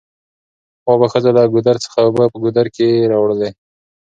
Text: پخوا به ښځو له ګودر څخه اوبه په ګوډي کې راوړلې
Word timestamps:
پخوا 0.81 0.95
به 0.99 1.07
ښځو 1.13 1.29
له 1.37 1.43
ګودر 1.53 1.75
څخه 1.83 1.97
اوبه 2.01 2.23
په 2.31 2.37
ګوډي 2.43 2.71
کې 2.75 2.87
راوړلې 3.11 3.49